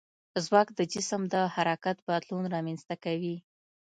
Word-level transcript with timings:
ځواک 0.45 0.67
د 0.77 0.81
جسم 0.93 1.21
د 1.33 1.35
حرکت 1.55 1.97
بدلون 2.07 2.43
رامنځته 2.55 2.95
کوي. 3.03 3.35